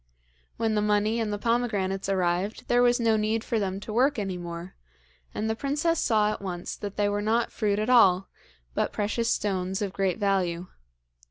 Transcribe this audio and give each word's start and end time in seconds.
When 0.57 0.73
the 0.73 0.81
money 0.81 1.19
and 1.19 1.31
the 1.31 1.37
pomegranates 1.37 2.09
arrived 2.09 2.67
there 2.67 2.81
was 2.81 2.99
no 2.99 3.15
need 3.17 3.43
for 3.43 3.59
them 3.59 3.79
to 3.81 3.93
work 3.93 4.17
any 4.17 4.35
more, 4.35 4.73
and 5.31 5.47
the 5.47 5.55
princess 5.55 5.99
saw 5.99 6.31
at 6.31 6.41
once 6.41 6.75
that 6.75 6.95
they 6.97 7.07
were 7.07 7.21
not 7.21 7.51
fruit 7.51 7.77
at 7.77 7.87
all, 7.87 8.27
but 8.73 8.93
precious 8.93 9.29
stones 9.29 9.79
of 9.79 9.93
great 9.93 10.17
value. 10.17 10.65